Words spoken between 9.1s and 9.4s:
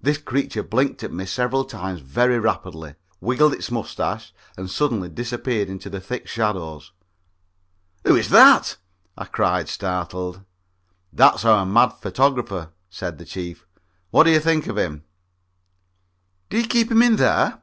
I